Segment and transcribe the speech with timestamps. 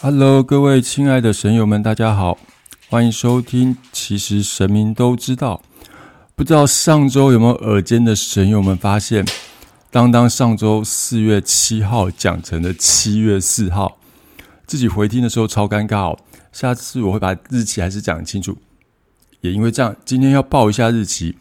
[0.00, 2.36] Hello，各位亲爱的神友们，大家好，
[2.90, 3.76] 欢迎收听。
[3.92, 5.62] 其实神明都知道，
[6.34, 9.24] 不知道上周有没有耳尖的神友们发现，
[9.90, 13.96] 当当上周四月七号讲成了七月四号，
[14.66, 16.18] 自己回听的时候超尴尬哦。
[16.52, 18.58] 下次我会把日期还是讲清楚。
[19.40, 21.36] 也因为这样，今天要报一下日期。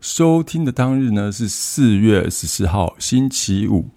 [0.00, 3.90] 收听的当日呢是四月十四号，星期五。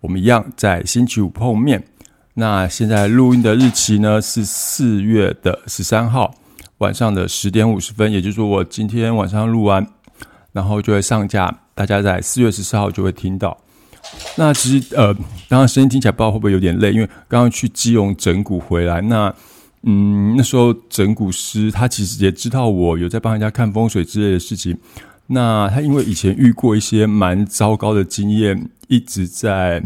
[0.00, 1.84] 我们一样在星期五碰面。
[2.34, 6.34] 那现在录音的日期呢是四月的十三号
[6.78, 9.86] 晚上的十点五十分，也就是说我今天晚上录完，
[10.52, 13.58] 然后就会上架，大家在四月十四号就会听到。
[14.36, 15.14] 那其实呃，
[15.48, 19.00] 当然声音听起来不知道会不会有点累，因为刚刚去基隆整骨回来。
[19.02, 19.34] 那
[19.82, 24.78] 嗯，那时候整骨师他其实也知道我有在帮人家看风水之类的事情。
[25.26, 29.82] 那他因为以前遇过一些蛮糟糕的经验，一直在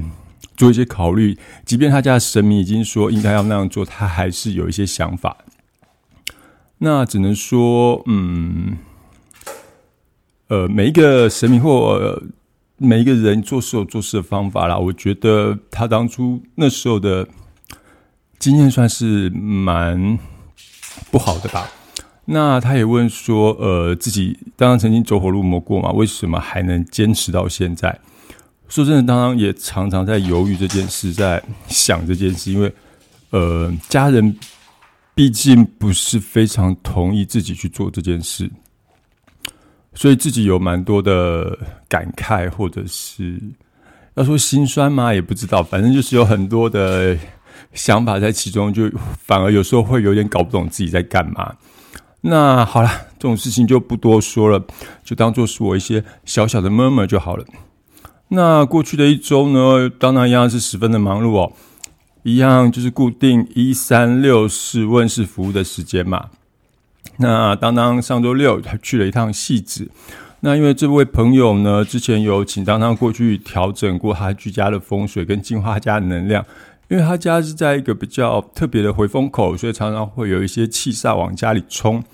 [0.56, 1.36] 做一些考虑。
[1.64, 5.36] 即便他家的神明已经说应该要那样做，他还是有一些想法。
[6.78, 8.76] 那只能说，嗯，
[10.48, 12.22] 呃，每一个神明或
[12.76, 14.76] 每一个人做事有做事的方法啦。
[14.76, 17.26] 我觉得他当初那时候的
[18.38, 20.18] 经验算是蛮
[21.10, 21.70] 不好的吧。
[22.26, 28.00] 那他也问说，呃，自己当然曾经走火入魔过嘛，为什么还能坚持到现在？
[28.68, 32.72] 说真的，当然也常常在犹豫这件事，在想这件事，因为
[33.30, 34.36] 呃，家人
[35.14, 38.50] 毕竟不是非常同意自己去做这件事，
[39.94, 41.56] 所以自己有蛮多的
[41.88, 43.40] 感慨，或者是
[44.14, 45.14] 要说心酸吗？
[45.14, 47.16] 也不知道，反正就是有很多的
[47.74, 51.54] 想法在其中，就反而有时候会有点搞不懂自己在干嘛。
[52.20, 54.64] 那好了，这种事情就不多说了，
[55.04, 57.44] 就当做是我一些小小的 murmur 就好了。
[58.28, 61.52] 那过去的一周呢，当然一样是十分的忙碌哦，
[62.22, 66.30] 一样就是固定一三六四问世服务的时间嘛。
[67.18, 69.88] 那当当上周六他去了一趟戏子，
[70.40, 76.44] 那因为这位朋友呢，之前有请当当过去调整过他居家的风水跟净化家的能量。
[76.88, 82.04] 因为他家是在一个比较特别的回风口，所以常常会有一些气煞往家里冲。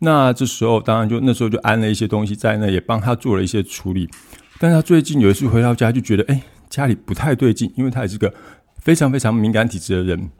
[0.00, 4.10] 那这时候当然就那时候就安了一些东西在那，也帮他做了一些处理。
[4.58, 8.32] 但是他最近有一次回到家，就觉得哎，家里不太对劲，因为他也是个
[8.80, 10.30] 非常非常敏感体质的人。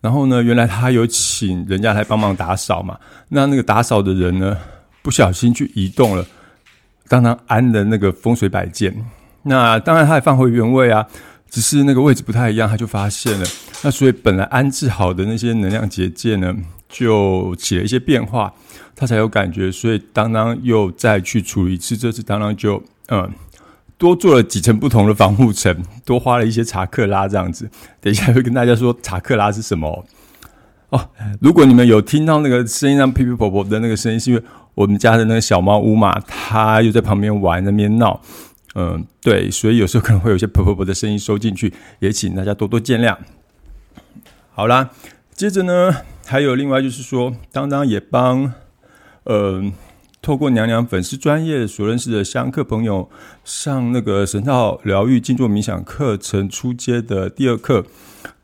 [0.00, 4.56] 然后呢，原来他有请人家来帮忙打扫嘛，那那个打扫的人呢，
[5.02, 6.26] 不小心去移动了
[7.08, 8.94] 当当安的那个风水摆件。
[9.42, 11.06] 那当然他也放回原位啊。
[11.52, 13.44] 只是那个位置不太一样，他就发现了。
[13.82, 16.56] 那所以本来安置好的那些能量结界呢，
[16.88, 18.54] 就起了一些变化，
[18.94, 19.68] 他才有感觉。
[19.68, 23.30] 所以当当又再去处理一次，这次当当就嗯
[23.98, 27.68] 多做了几层不同的防护层，多花了一些查克拉这样子。
[28.00, 30.06] 等一下会跟大家说查克拉是什么
[30.88, 31.06] 哦。
[31.38, 34.42] 如果你们有听到那个声音让皮皮婆婆的那个声音，是因为
[34.74, 38.18] 我们家的那个小猫乌嘛，它又在旁边玩那边闹。
[38.74, 43.16] 嗯，对，所以有时候可能会有些婆婆婆的声音收进去，也请大家多多见谅。
[44.52, 44.90] 好啦，
[45.34, 45.94] 接着呢，
[46.24, 48.54] 还有另外就是说，当当也帮，
[49.24, 49.62] 呃，
[50.22, 53.08] 透过娘娘粉丝专业所认识的香客朋友
[53.42, 57.86] 上那个神道疗愈静坐冥想课程初阶的第二课，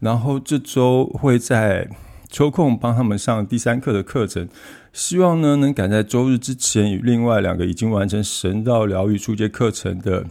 [0.01, 1.89] 然后这周会在
[2.31, 4.49] 抽空帮他们上第三课的课程。
[4.93, 10.25] 希望呢，能赶在周日之前与另外两个已经完成神道疗愈初阶课程的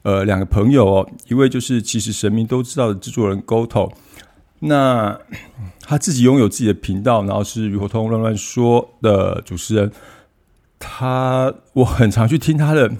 [0.00, 3.92] 呃两个朋友哦，一位就是其实神明都知道的制作人 Goto，
[4.60, 5.18] 那
[5.82, 9.92] 他自己拥有自己的频道，然后是鱼活通乱乱说的主持人，
[10.84, 12.90] 他我很常去听他的。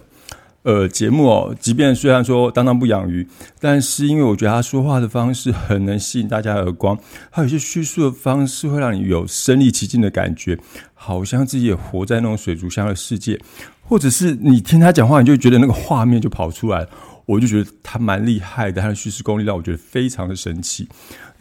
[0.65, 3.27] 呃，节目哦，即便虽然说当当不养鱼，
[3.59, 6.97] 但是因为我觉得他说话的方式很能吸引大家耳光，
[7.33, 10.57] 他有些叙述的方式会让你有身临其境的感觉，
[10.95, 13.41] 好像自己也活在那种水族箱的世界，
[13.83, 16.89] 或者是你听他讲话，你就觉得那个画面就跑出来了，
[17.27, 20.89] 我就觉得他蛮厉害的，他的叙事功力让我觉得非常的神奇。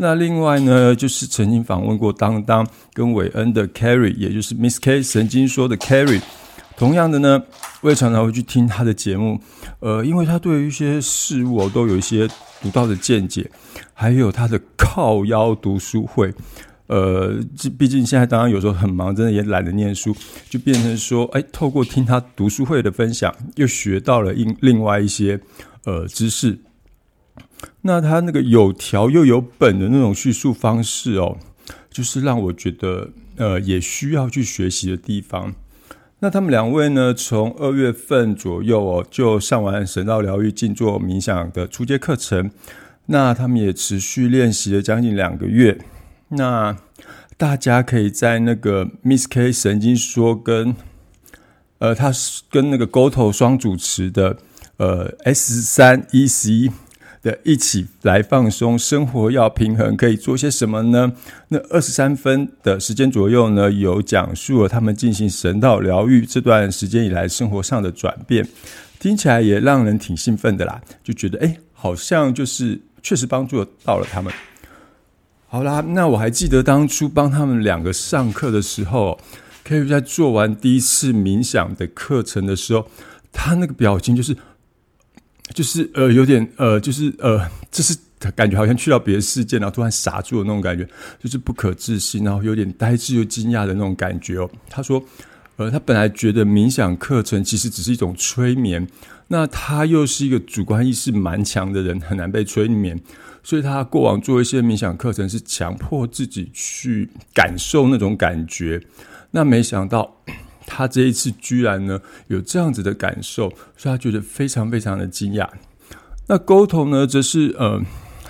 [0.01, 6.19] 那另外呢，就是曾经访问过当当跟韦恩的 Carrie，也就是 Miss K 曾经说的 Carrie。
[6.75, 7.43] 同样的呢，
[7.81, 9.39] 我也常常会去听他的节目，
[9.79, 12.27] 呃，因为他对于一些事物都有一些
[12.63, 13.47] 独到的见解，
[13.93, 16.33] 还有他的靠腰读书会，
[16.87, 17.35] 呃，
[17.77, 20.15] 毕竟现在当然有时候很忙，真的也懒得念书，
[20.49, 25.39] 就变成说，哎，透过听他读书会的分享，又学到了另另外一些
[25.85, 26.57] 呃知识。
[27.81, 31.37] 那他那个有条又有本的那种叙述方式哦，
[31.89, 35.53] 就是让我觉得呃，也需要去学习的地方。
[36.19, 37.13] 那他们两位呢？
[37.13, 42.51] 从二月份左右哦，就上完神道疗愈静坐冥想的初阶课程。
[43.07, 45.79] 那他们也持续练习了将近两个月。
[46.29, 46.77] 那
[47.35, 50.75] 大家可以在那个 Miss K 神经说跟
[51.79, 52.11] 呃，他
[52.51, 54.37] 跟那个 GoTo 双主持的
[54.77, 56.69] 呃 S 三 E C
[57.21, 61.13] 的一起来放松，生活要平衡，可以做些什么呢？
[61.49, 68.47] 那二十三分的时间左右呢，有讲述了他们进行神道疗愈这段时间以来生活上的转变，
[68.99, 74.33] 听起来也让人挺兴奋的啦，就觉得哎，好像就是确实帮助到了他们。
[75.47, 79.19] 好啦，那我还记得当初帮他们两个上课的时候。
[79.63, 82.87] 可以在做完第一次冥想的课程的时候，
[83.31, 84.35] 他那个表情就是，
[85.53, 87.39] 就是呃，有点呃，就是呃，
[87.71, 87.95] 就是
[88.35, 90.87] 感觉好像去到别的世界，然后突然傻住的那种感觉，
[91.19, 94.49] 就是不可置信，然后有点呆滞又惊讶的那种感觉哦。
[94.69, 95.03] 他说，
[95.57, 98.87] 呃，他本来觉得冥想课程其实只是一种催眠，
[99.27, 102.99] 那他又是一个主观意识蛮强的人，很难被催眠，
[103.43, 108.81] 所以他过往做一些冥想课程是强迫自己去感受那种感觉。
[109.31, 110.23] 那没想到，
[110.73, 115.45] 他这一次居然呢有这样子的感受，所以他觉得非常非常的惊讶。
[116.27, 117.81] 那沟通呢，则是呃，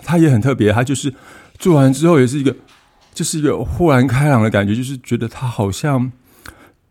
[0.01, 1.13] 他也很特别，他就是
[1.59, 2.55] 做完之后也是一个，
[3.13, 6.11] 就是一个豁然开朗的感觉，就是觉得他好像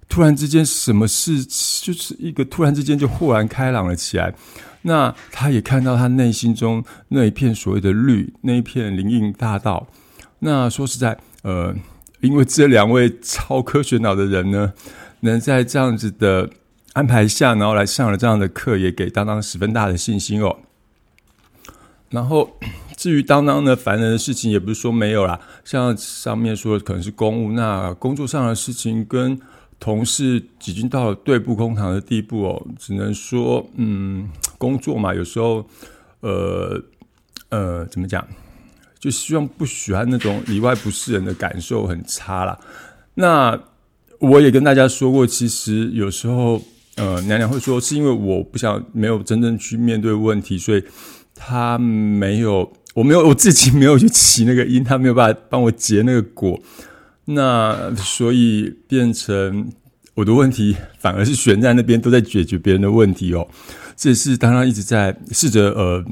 [0.09, 1.45] 突然之间什么事，
[1.83, 4.33] 就是一个突然之间就豁然开朗了起来。
[4.83, 9.89] 那他也看到他内心中那一片所谓的绿，那一片灵应大道。
[10.39, 11.75] 那说实在，呃。
[12.21, 14.73] 因为这两位超科学脑的人呢，
[15.21, 16.51] 能在这样子的
[16.93, 20.59] 安排下，然后来上了这样的课，也给当当十分大的信心哦。
[22.11, 22.57] 然后
[22.97, 29.41] 至于当当呢，烦人的事情也不是说没有啦，像上面说的可能是公务，那工作上的事情跟
[29.79, 34.29] 同事已经到了对簿公堂的地步哦，只能说嗯，
[34.59, 35.65] 工作嘛，有时候
[36.21, 36.83] 呃
[37.49, 38.27] 呃，怎么讲？
[39.01, 42.57] 就希望不喜欢那种里外不是人的感受很差啦。
[43.15, 43.59] 那
[44.19, 46.63] 我也跟大家说过，其实有时候，
[46.97, 50.85] 呃，娘娘会说是因为我不想没有真正去面对问题，所以
[51.35, 56.61] 他没有，我没有我自己没有去起那个因，他没有办法帮我结那个果。
[57.25, 59.73] 那所以变成
[60.15, 63.49] 我的问题反而是悬在那边，都在解决别人的问题哦。
[63.97, 66.05] 这是当然一直在试着呃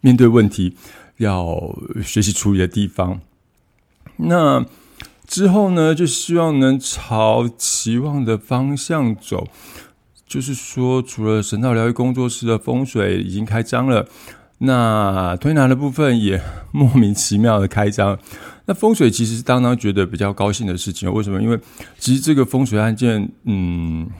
[0.00, 0.74] 面对问题。
[1.18, 3.20] 要学习处理的地方，
[4.16, 4.64] 那
[5.26, 9.48] 之后呢，就希望能朝期望的方向走。
[10.26, 14.08] 就是说，除了神道疗愈工作室的风水已经开张了，
[14.58, 18.18] 那推拿的部分也莫名其妙的开张。
[18.66, 21.12] 那风水其实是当当觉得比较高兴的事情。
[21.12, 21.40] 为什么？
[21.40, 21.58] 因为
[21.98, 24.10] 其实这个风水案件，嗯。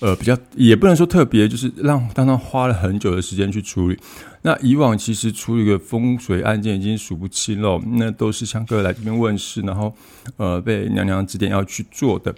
[0.00, 3.98] 呃，比较也不能说特别，就是让当当花了很久的时间去处理。
[4.42, 9.94] 那以往其实处理个风水案件已经数不清了，那都是香客来这边问事，然后
[10.36, 12.34] 呃被娘娘指点要去做的。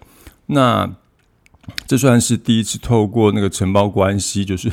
[0.46, 0.88] 那
[1.86, 4.70] 这算是第一次透过那个承包关系，就是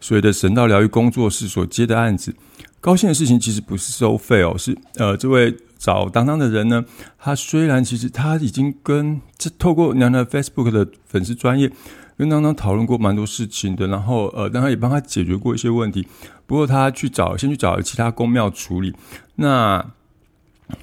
[0.00, 2.34] 所谓的神道疗愈工作室所接的案子。
[2.80, 6.84] 高兴的事情其实不是收费哦，是呃这位找当当的人呢，
[7.18, 11.70] 他虽然其实他已经跟这透过娘娘 Facebook 的粉丝专业。
[12.16, 16.06] 跟当当讨论过蛮多事情的，然后呃，当然也帮他解决过一些问题。
[16.46, 18.94] 不过他去找，先去找其他公庙处理。
[19.36, 19.84] 那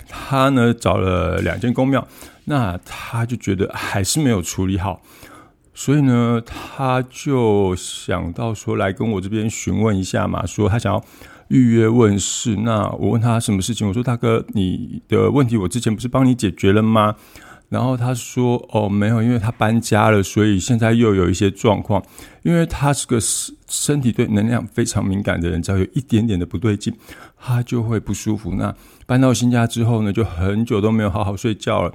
[0.08, 2.08] 他呢找了两间公庙，
[2.46, 5.02] 那他就觉得还是没有处理好，
[5.74, 11.04] 所以呢，他就想到说来跟我这边询问一下嘛，说他想要
[11.48, 12.58] 预约问事。
[12.58, 17.16] 那我问他什么事情，我说大哥，你的问题我之前不是帮你解决了吗？
[17.72, 22.04] 然后他说：“哦，没有，因为他搬家了，所以现在又有一些状况。
[22.44, 26.94] 因为他是个身身体对能量非常敏感的人，只要有一点点的不对劲，
[27.40, 28.56] 他就会不舒服。
[28.56, 28.76] 那
[29.06, 31.94] 搬到新家之后呢，就很久都没有好好睡觉了。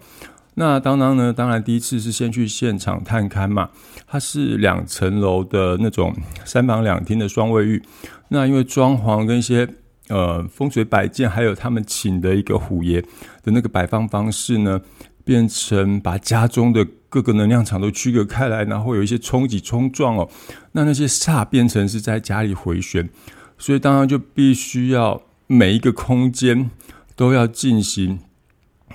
[0.54, 3.68] 那当当呢，当然第一次是先去现场探勘嘛。
[4.06, 6.14] 它是两层楼的那种
[6.46, 7.82] 三房两厅的双卫浴。
[8.30, 9.68] 那因为装潢跟一些
[10.08, 13.02] 呃风水摆件，还有他们请的一个虎爷
[13.42, 14.80] 的那个摆放方式呢。”
[15.26, 20.30] 变成把家中的各个能量场都区隔开来，然后有一些冲击冲撞哦，
[20.70, 23.10] 那那些煞变成是在家里回旋，
[23.58, 26.70] 所以当然就必须要每一个空间
[27.16, 28.20] 都要进行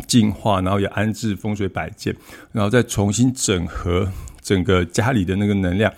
[0.07, 2.15] 净化，然后也安置风水摆件，
[2.53, 4.09] 然后再重新整合
[4.41, 5.93] 整个家里的那个能量，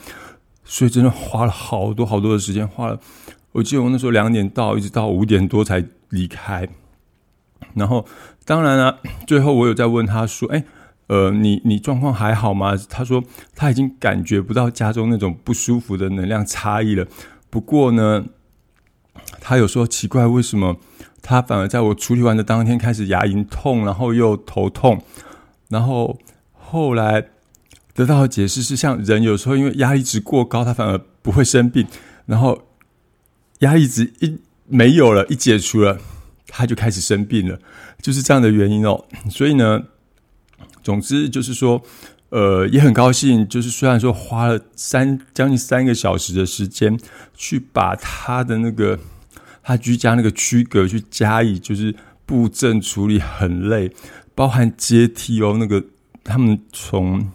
[0.63, 2.99] 所以真的花了好多好多的时间，花了
[3.51, 6.67] 我记得我那时候两点到，一直到五点多才离开。
[7.75, 8.05] 然后，
[8.45, 10.63] 当然了，最后我有在问他说：“哎，
[11.07, 13.23] 呃，你你状况还好吗？”他说
[13.55, 17.07] 他已经感觉不到家中那种不舒服的能量差异了。
[17.49, 18.25] 不过呢，
[19.39, 20.77] 他有说奇怪，为什么
[21.21, 25.01] 他反而在我处理完的当天开始牙龈痛，然后又头痛，
[25.69, 26.19] 然后
[26.51, 27.27] 后来
[27.93, 31.87] 得到的解释是，像人有时候因为压力值过高，他反而不会生病，
[32.25, 32.63] 然后
[33.59, 35.99] 压力值一没有了，一解除了，
[36.47, 37.59] 他就开始生病了，
[38.01, 39.05] 就是这样的原因哦。
[39.29, 39.83] 所以呢，
[40.83, 41.83] 总之就是说。
[42.35, 46.99] 呃，也很高兴，就是虽然说花了三将近三个小时的时间，
[47.35, 48.97] 去把他的那个
[49.61, 51.93] 他居家那个区隔去加以就是
[52.25, 53.91] 布阵处理，很累，
[54.33, 55.85] 包含阶梯哦，那个
[56.23, 57.29] 他们从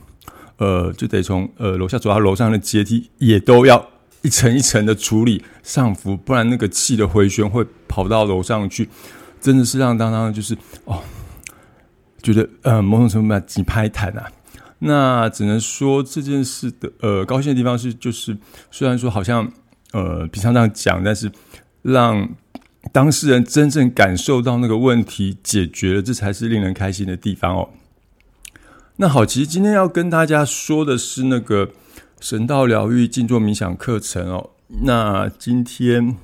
[0.57, 3.89] 呃就得从呃楼下走到楼上的阶梯，也都要
[4.23, 7.65] 一层一层的处理上浮，不然那个气的回旋会
[7.99, 8.89] 跑到楼上去，
[9.41, 11.03] 真的是让当当就是哦，
[12.23, 14.25] 觉得呃某种程度上几拍弹啊。
[14.79, 18.39] 那只能说这件事的呃高兴的地方是，就是
[18.71, 19.51] 虽然说好像
[19.93, 21.29] 呃平常这样讲，但是
[21.83, 22.29] 让
[22.93, 27.69] 当事人真正感受到那个问题解决了，这才是令人开心的地方哦。
[28.99, 31.73] 那好，其实今天要跟大家说的是那个
[32.21, 34.51] 神道疗愈静坐冥想课程哦。
[34.83, 36.17] 那今天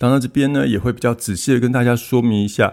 [0.00, 2.72] 当然这边呢也会比较仔细的跟大家说明一下。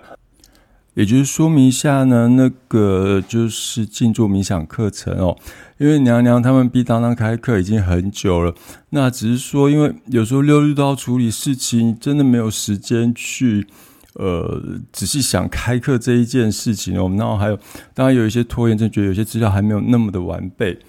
[0.94, 5.38] 也就是说明一下呢，那个就是静坐冥想课程哦，
[5.78, 8.56] 因为娘娘他们逼当当开课已经很久了，
[8.90, 13.68] 那只是说，因为有时候六日都要处理事情，真的没有时间去
[14.14, 17.14] 呃仔细想开课这一件事情哦。
[17.16, 17.60] 然后还有，
[17.94, 20.80] 当然有一些拖延症，觉得有些资料还没有那么的完备。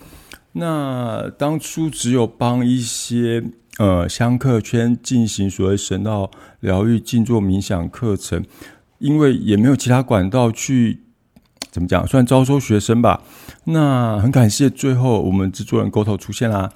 [0.53, 3.45] 那当初只有帮一些
[3.79, 6.31] 呃香客圈进行所谓神道
[6.61, 8.45] 疗愈静坐冥想课程。
[8.99, 11.05] 因为也没有其他管道去
[11.71, 13.23] 怎么讲，算招收学生吧。
[13.65, 16.69] 那很感谢，最后我们制作人沟头出现啦，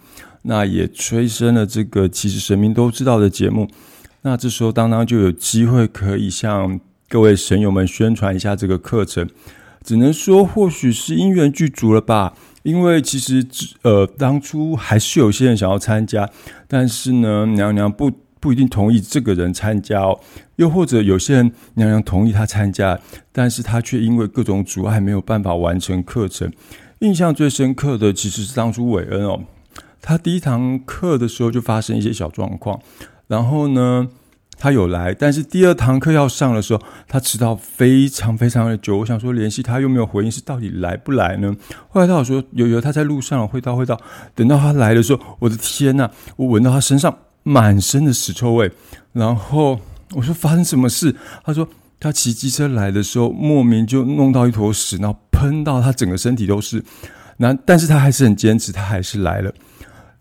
[0.43, 3.67] 那也催生了这个其实神明都知道的节目。
[4.21, 6.79] 那这时候当当就有机会可以向
[7.09, 9.29] 各位神友们宣传一下这个课程。
[9.83, 13.47] 只能说或许是因缘具足了吧，因为其实
[13.83, 16.29] 呃当初还是有些人想要参加，
[16.67, 18.11] 但是呢娘娘不。
[18.43, 20.19] 不一定同意这个人参加哦，
[20.57, 22.99] 又或者有些人娘娘同意他参加，
[23.31, 26.53] 但是他却因为各种阻碍没有办法完成课程。
[26.99, 29.45] 印象最深刻的其实是当初韦恩哦，
[30.01, 32.81] 他第一堂课的时候就发生一些小状况，
[33.29, 34.09] 然后呢，
[34.63, 38.99] 他有来，但是第二堂课要上的时候，他迟到非常非常的久。
[38.99, 41.53] 我想说联系他又没有回应，是到底来不来呢？
[41.89, 44.01] 后来他有说有有他在路上会到会到，
[44.37, 47.13] 等到他来的时候，我的天呐，我闻到他身上。
[47.45, 48.71] 满身的屎臭味，
[49.13, 49.77] 然后
[50.13, 51.13] 我说发生什么事？
[51.43, 56.81] 他说他骑机车来的时候，莫名就弄到一坨屎，然后喷到他整个身体都是。
[57.39, 59.53] 那但是他还是很坚持，他还是来了。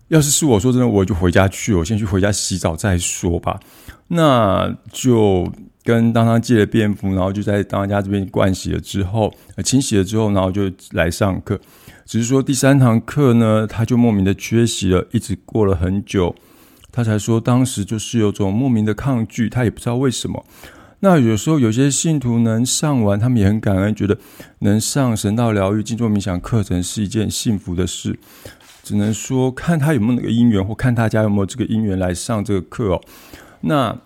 [0.08, 3.60] 要是是我说真的，我就回家去，我先去回家洗澡再说吧。
[4.14, 5.50] 那就
[5.82, 9.32] 跟当他借了便服，然后就在当家这边灌洗了之后，
[9.64, 11.58] 清洗了之后，然后就来上课。
[12.04, 16.34] 只是说第三堂课呢，他就莫名的缺席了，一直过了很久。
[16.90, 20.44] 他才说，当时就是有种莫名的抗拒，他也不知道为什么。
[21.00, 24.18] 那有时候有些信徒能上完，他们也很感恩，觉得
[24.58, 28.18] 能上神道疗愈、静坐冥想课程是一件幸福的事。
[28.82, 33.00] 只能说看他有没有那个因缘，或看大家有没有这个因缘来上这个课哦。
[33.62, 33.98] 那。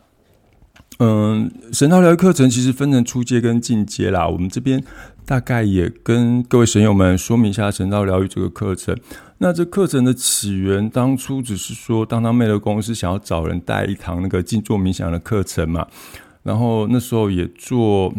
[0.98, 4.26] 嗯，神道疗愈课程其实分成初阶跟进阶啦。
[4.26, 4.82] 我们这边
[5.26, 8.96] 大概也跟各位神友们说明一下神道疗愈这个课程。
[9.36, 15.86] 那这课程的起源，当初只是说当当妹的公司想要找人带一堂那个静坐冥想的课程嘛。
[16.42, 18.14] 然后那时候也做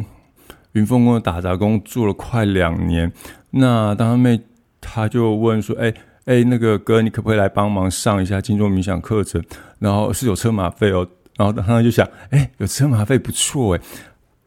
[0.74, 3.12] 云峰宫的打杂工，做了快两年。
[3.50, 4.39] 那当当妹
[4.79, 5.91] 他就问说：“哎
[6.25, 9.44] 哎，那个哥，你可不可以来帮忙上一下静坐冥想课程？
[9.79, 13.82] 然后是有车马费哦。”然后他就想，哎，有车马费不错哎，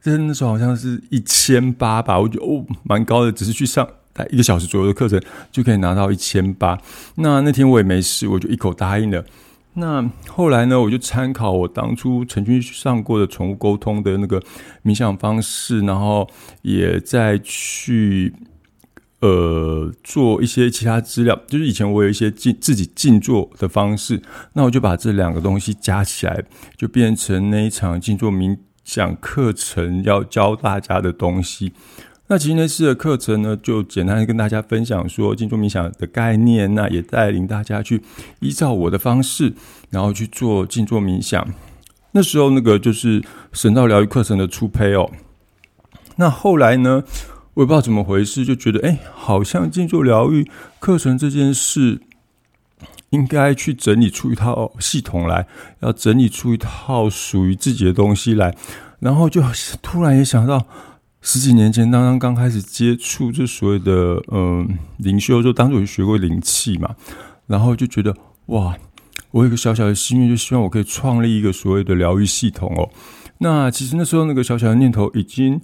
[0.01, 3.87] 这那时候好像是一千八吧，我觉得哦蛮高的，只是去上
[4.29, 5.19] 一个小时左右的课程
[5.51, 6.77] 就可以拿到一千八。
[7.15, 9.23] 那那天我也没事，我就一口答应了。
[9.73, 14.41] 那后来呢，我就参考我当初曾经上过的宠物沟通的那个
[14.83, 16.29] 冥想方式，然后
[16.61, 18.33] 也再去。
[19.21, 24.19] 呃，做一些其他资料，就是以前我有一些静自己静坐的方式，
[24.53, 26.43] 那我就把这两个东西加起来，
[26.75, 31.71] 就变成那一场静坐冥想课程要教大家的东西。
[32.29, 38.01] 那其实那次的课程呢，就简单跟大家分享说静坐冥想的概念，那也带领大家去
[38.39, 39.53] 依照我的方式，
[39.91, 41.47] 然后去做静坐冥想。
[42.13, 43.21] 那时候那个就是
[43.53, 45.11] 神道疗愈课程的初胚哦。
[46.15, 47.03] 那后来呢？
[47.53, 52.01] 我也不知道怎么回事，就觉得哎，好像静坐疗愈课程这件事
[53.09, 55.45] 应该去整理出一套系统来，
[55.81, 58.55] 要整理出一套属于自己的东西来。
[58.99, 59.41] 然后就
[59.81, 60.65] 突然也想到，
[61.21, 66.95] 十几年前当当刚开始接触这所谓的嗯灵修，就当时有学过灵气嘛，
[67.47, 68.15] 然后就觉得
[68.45, 68.77] 哇，
[69.31, 72.89] 我有个小小的心愿，就希望我可以创立一个所谓的疗愈系统哦。
[73.39, 75.59] 那其实那时候那个小小的念头已经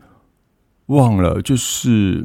[0.88, 2.24] 忘了，就是。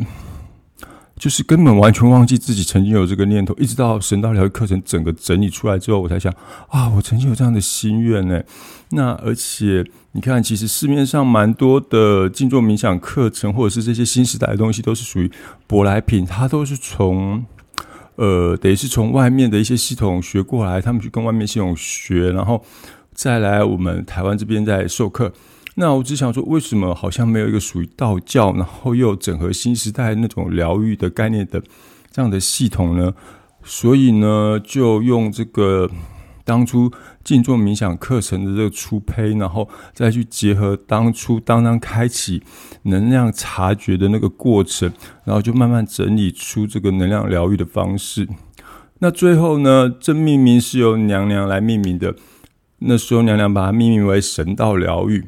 [1.19, 6.35] 就是根本完全忘记自己曾经有这个念头，一直到神道疗愈课程整个整理出来之后，我才想
[6.69, 8.42] 啊，我曾经有这样的心愿呢。
[8.88, 15.31] 那而且你看，其实市面上蛮多的静坐冥想课程，或者是这些新时代的东西，都是属于
[15.69, 17.45] 舶来品，它都是从
[18.16, 22.61] 呃，等于是从外面的一些系统学过来，他们去跟外面系统学，然后
[23.14, 25.33] 再来我们台湾这边在授课。
[25.75, 31.62] 那我只想说，为什么好像没有一个属于道教，然后又整合新时代那种疗愈的概念的
[32.11, 33.14] 这样的系统呢？
[33.64, 35.88] 所以呢，就用这个
[36.45, 36.93] 当初
[37.25, 42.43] 静坐冥想课程的这个初胚，然后再去结合当初当当开启
[42.83, 44.93] 能量察觉的那个过程，
[45.25, 48.29] 然后就慢慢整理出这个能量疗愈的方式。
[48.99, 52.14] 那最后呢，这命名是由娘娘来命名的。
[52.81, 55.25] 那时候娘娘把它命名为神道疗愈。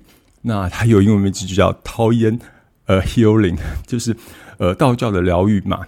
[0.47, 2.39] 那它有英文名字就叫涛烟，
[2.85, 4.15] 呃，healing，就是
[4.59, 5.81] 呃道教的疗愈嘛。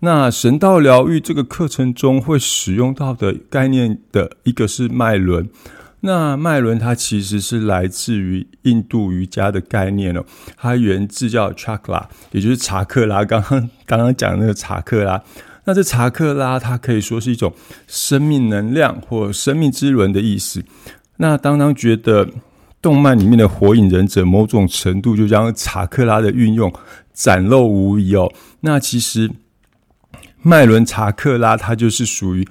[0.00, 5.50] 那神道疗愈这个课程中会使用到的概念的一个是脉轮。
[6.00, 10.24] 那脉轮它其实是来自于印度瑜伽的概念哦，
[10.56, 13.24] 它源自叫 chakra，也就是查克拉。
[13.24, 15.22] 刚刚刚刚讲那个查克拉，
[15.64, 17.52] 那这查克拉它可以说是一种
[17.86, 20.64] 生命能量或生命之轮的意思。
[21.18, 22.26] 那当当觉得。
[22.80, 26.72] 动漫里面的火影忍者，某种程度就将查克拉的运用
[27.12, 28.32] 展露无遗哦。
[28.60, 29.30] 那其实
[30.42, 32.46] 脉轮查克拉，它就是属于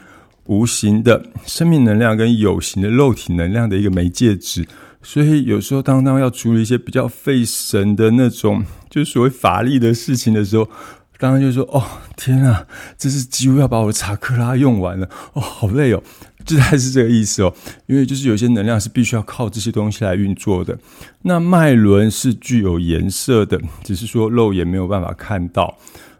[0.45, 4.67] 无形的生命能量跟有形的肉体能量的一个媒介值。
[5.01, 10.69] 所以有时候当当要处理一些比较费神的那种，就是所谓法力的事情的时候，
[11.17, 11.81] 当然就说：“哦，
[12.17, 16.03] 天啊，这是几乎要把我的查克拉用完了哦，好累哦。”
[16.47, 17.53] 这还是这个意思哦，
[17.87, 20.79] 因为就是有些能量是必须要靠这些东西来运作的。
[21.23, 25.77] 那脉轮是具有颜色的，只是说肉眼没有办法看到。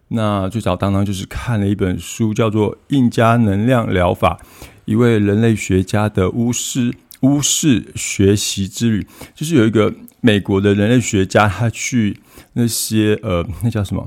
[0.10, 4.38] 那最早当当就是看了一本书，叫做《印加能量疗法》，
[4.84, 12.20] 一位人类学家的巫师巫师学习之旅，就是有一个美国的人类学家，他去
[12.54, 14.06] 那些呃，那叫什么？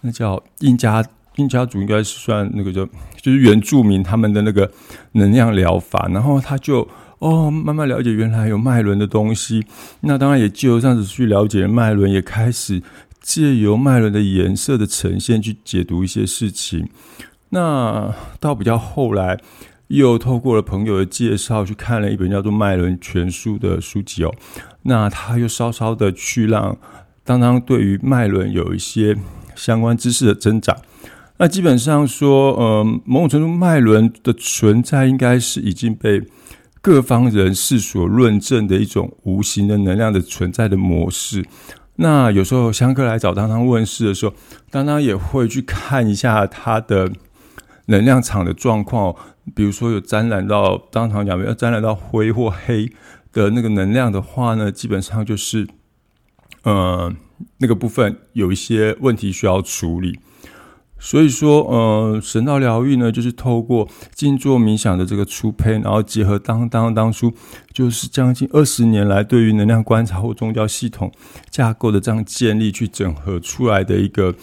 [0.00, 1.04] 那叫印加。
[1.36, 2.86] 印加族应该是算那个叫，
[3.20, 4.70] 就是原住民他们的那个
[5.12, 9.64] 能量疗法，然后他就哦慢慢了解原来有脉轮的东西，
[10.00, 12.82] 那当然也借由这样子去了解脉轮，也开始
[13.20, 16.88] 借由脉轮的颜色的呈现去解读一些事情。
[17.50, 19.40] 那到比较后来，
[19.88, 24.34] 又透过了朋友的介绍去看了一本叫做《脉轮全书》的书籍哦，
[24.82, 26.76] 那他又稍稍的去让
[27.24, 29.16] 当当对于脉轮有一些
[29.54, 30.76] 相关知识的增长。
[31.36, 36.22] 那基本上说，呃，某种程度，脉轮的存在应该是已经被
[36.80, 41.44] 各方人士所论证的一种无形的能量的存在的模式。
[41.96, 44.34] 那有时候香客来找当当问世的时候，
[44.70, 47.10] 当当也会去看一下他的
[47.86, 49.14] 能量场的状况，
[49.56, 52.88] 比如说有沾染到当堂讲要沾染到灰或黑
[53.32, 55.66] 的那个能量的话呢，基本上就是，
[56.62, 57.12] 呃，
[57.58, 60.20] 那个部分有一些问题需要处理。
[61.04, 67.30] 所以说，呃，神道疗愈呢，就是透过静坐冥想的这个初胚，然后结合当当当初
[67.74, 71.12] 就是将近二十年来对于能量观察或宗教系统
[71.50, 74.34] 架构的这样建立，去整合出来的一个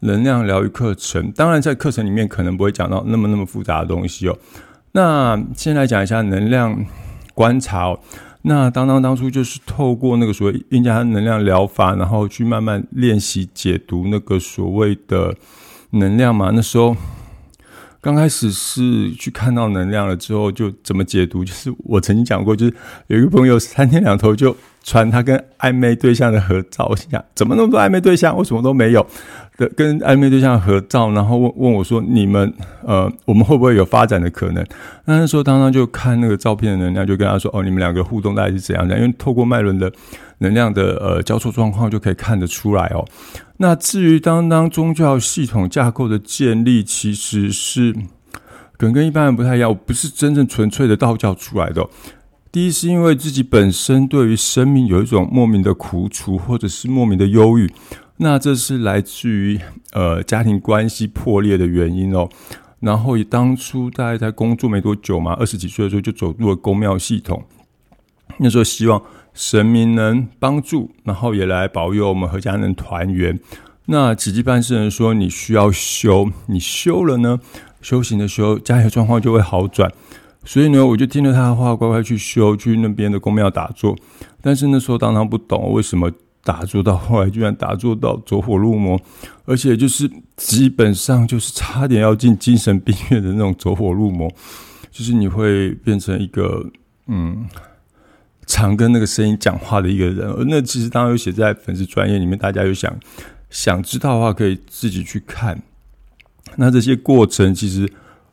[0.00, 1.32] 能量疗愈课程。
[1.32, 4.36] 当然，在课程里面可能不会讲到那么那么复杂的东西哦。
[4.92, 6.84] 那先来讲一下能量
[7.32, 7.98] 观察哦。
[8.42, 15.34] 那当当当初就是透过那个所谓印加能量疗法，然后去慢慢练习解读那个所谓的。
[15.92, 16.96] 能量嘛，那时候
[18.00, 21.44] 刚开始是去看到能量了之后，就怎么解读？
[21.44, 22.74] 就是我曾经讲过，就是
[23.06, 29.06] 有一个朋友三天两头就传他跟暧昧对象的合照，我心想怎么那么多暧昧对象，我什么都没有
[29.56, 32.52] 的跟暧昧对象合照，然后问问我说：“你们
[32.84, 34.66] 呃，我们会不会有发展的可能？”
[35.06, 38.98] 那时候当当就看那个照片的能量，就跟他说：“哦，你们两个互动大概是怎样的？
[38.98, 39.92] 因为透过脉轮的
[40.38, 43.06] 能量的呃交错状况，就可以看得出来哦。”
[43.62, 47.92] 那至于当当宗教系统架构的建立，其实是
[48.76, 49.70] 可能跟一般人不太一样。
[49.70, 51.88] 我不是真正纯粹的道教出来的。
[52.50, 57.72] 第一是因为自己本身对于生命有一种莫名的苦楚，或者是莫名的忧郁。
[58.16, 59.60] 那这是来自于
[59.92, 62.28] 呃家庭关系破裂的原因哦。
[62.80, 67.40] 然后也当初大概在工作没多久嘛，二十几岁的时候就走入了公庙系统。
[68.38, 69.00] 那时候希望
[69.34, 73.38] 神明能帮助，然后也来保佑我们阖家能团圆。
[73.86, 77.40] 那奇迹办事人说：“你需要修，你修了呢，
[77.80, 79.90] 修行的时候家里的状况就会好转。”
[80.44, 83.96] 所以呢，我就听了他的话，乖乖去修，去那边的公庙打坐。
[84.40, 86.10] 但是那时候当然不懂为什么
[86.44, 89.00] 打坐到后来居然打坐到走火入魔，
[89.44, 94.30] 而且就是基本上就是差点要进精神病院的那种走火入魔，
[94.90, 96.64] 就是你会变成一个
[97.06, 97.46] 嗯。
[98.46, 102.92] 常跟那个声音讲话的一个人，那其实当然有写在粉丝专业里面，大家有想
[103.48, 105.62] 想知道的话，可以自己去看。
[106.56, 107.88] 那这些过程其实，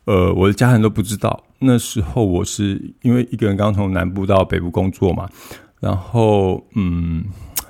[0.06, 1.44] 呃，我的家人都不知道。
[1.60, 5.30] 那时候我是因为一个人刚从南部到北部工作嘛，
[5.80, 7.24] 然后嗯，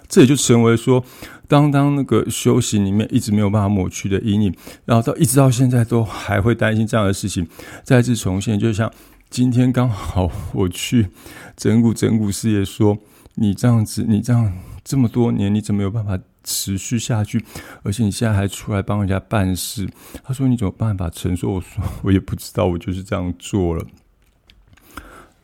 [0.07, 1.03] 这也就成为说，
[1.47, 7.45] 当当那个修行里面一直没有办法抹去的阴影，然后到一直到现在都还会担心这样的事情
[7.83, 8.91] 再次重现，就像。
[9.29, 11.09] 今天刚好我去
[11.55, 12.97] 整蛊整蛊师爷说，
[13.35, 14.51] 你这样子，你这样
[14.83, 17.45] 这么多年，你怎么有办法持续下去？
[17.83, 19.87] 而且你现在还出来帮人家办事。
[20.23, 21.51] 他说你怎么办法承受？
[21.51, 23.85] 我说我也不知道，我就是这样做了。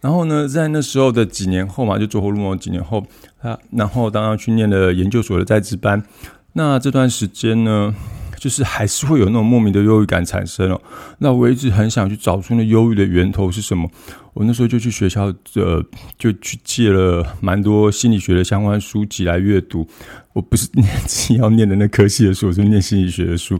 [0.02, 3.06] 然后呢，在那时候的几年后嘛，就走火入魔几年后，
[3.40, 6.04] 他然后当然去念了研究所的在职班。
[6.54, 7.94] 那这段时间呢？
[8.46, 10.80] 就是还是会有那种莫名的忧郁感产生哦。
[11.18, 13.90] 那我一直很想去找出那忧郁的源头是什么。
[14.36, 15.84] 我那时候就去学校，呃，
[16.16, 19.88] 就去借了蛮多心理学的相关书籍来阅读。
[20.34, 23.60] 我不是念 自己要念的那科系的书，我是念心理学的书。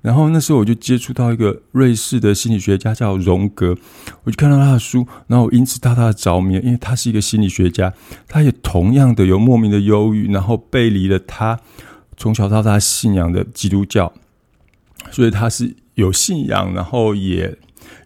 [0.00, 3.76] 然后那时候我就接触到一个瑞士的心理学家叫荣格，
[4.22, 7.92] 我就看到他的书，然后我因此大大的着迷，因为他是一个心理学家，
[8.28, 11.58] 他也同样的有莫名的忧郁，然后背离了他。
[12.16, 14.12] 从小到大信仰的基督教，
[15.10, 17.56] 所以他是有信仰，然后也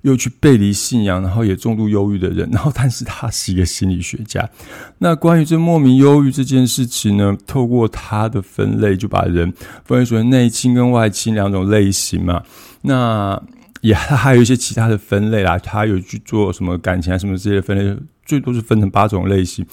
[0.02, 2.48] 又去背离信仰，然后也重度忧郁的人。
[2.50, 4.48] 然后，但是他是一个心理学家。
[4.98, 7.36] 那关于这莫名忧郁这件事情呢？
[7.46, 9.52] 透过他的分类，就把人
[9.84, 12.42] 分为说内倾跟外倾两种类型嘛。
[12.82, 13.40] 那
[13.80, 15.58] 也还有一些其他的分类啦。
[15.58, 19.64] 他有去做什么感情啊什么这些分类，最多是分成八种类型。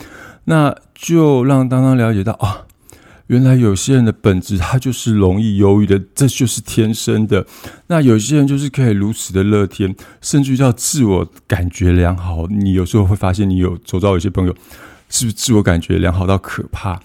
[0.45, 2.65] 那就让当当了解到啊。
[3.31, 7.47] 原来有些人的本质，他就是容易忧郁的，这就是天生的。
[7.87, 12.45] 那有些人就是可以如此的乐天，甚至叫自我感觉良好。
[12.47, 14.53] 你有时候会发现，你有走到有些朋友，
[15.07, 16.99] 是不是自我感觉良好到可怕？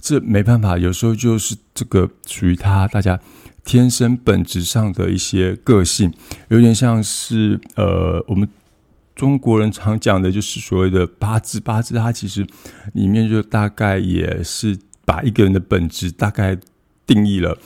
[0.00, 3.20] 这没办法，有时候就是这个属于他大家
[3.62, 6.10] 天生本质上的一些个性，
[6.48, 8.48] 有点像是呃，我们
[9.14, 11.60] 中国人常讲的，就是所谓的八字。
[11.60, 12.46] 八字它其实
[12.94, 14.78] 里面就大概也是。
[15.06, 16.58] 把一个人的本质大概
[17.06, 17.56] 定义了，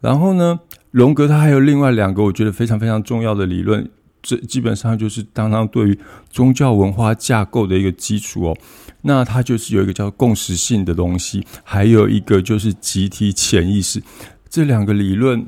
[0.00, 8.56] 然后呢，荣格他还有另外两个我觉得非常非常重要的理论，这基本上就是当当对于宗教文化架构的一个基础哦。
[9.02, 14.02] 那它就是有一个叫共识性的东西，还有一个就是集体潜意识。
[14.50, 15.46] 这两个理论，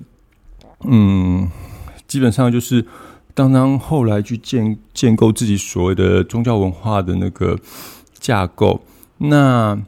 [0.84, 1.50] 嗯，
[2.08, 2.86] 基本上就是
[3.34, 7.58] 当当后来去建建构自己所谓的宗教文化的那个
[8.18, 8.82] 架构，
[9.18, 9.78] 那。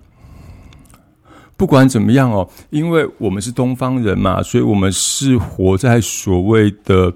[1.56, 7.12] 不管怎么样哦，因为我们是东方人嘛，所以我们是活在所谓的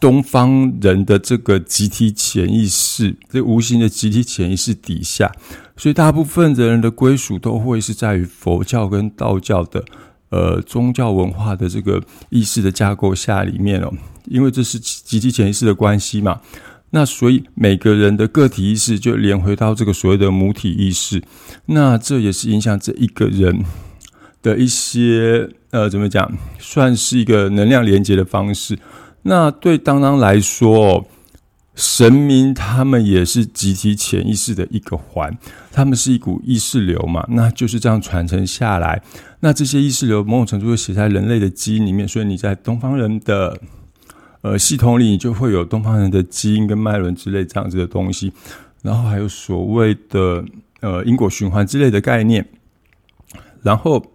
[0.00, 5.32] 东方人的这个集体潜意识，这无形的集体潜意识底下，
[5.76, 9.84] 所以大部分的人的归属都会是在于佛教跟道教的
[10.30, 13.92] 呃宗教文化的这个意识的架构下里面哦，
[14.24, 16.40] 因为这是集体潜意识的关系嘛。
[16.90, 21.22] 那所以每个人的个体意识就连回到这个所谓的母体意识，
[21.66, 23.62] 那这也是影响这一个人
[24.40, 28.78] 的一些呃，怎么讲，算是一个能量连接的方式。
[29.24, 31.06] 那对当当来说，
[31.74, 35.36] 神明他们也是集体潜意识的一个环，
[35.70, 39.02] 他们是一股意识流嘛，那就是这样传承下来。
[39.40, 43.60] 那这些意识流某种程度会写在人类的基因里面，所以你在东方人的。
[44.40, 48.32] 呃，系统里你就会有东方人的基因跟脉轮之类这样子的东西，
[48.82, 50.44] 然后还有所谓的
[50.80, 52.46] 呃因果循环之类的概念。
[53.62, 54.12] 然后，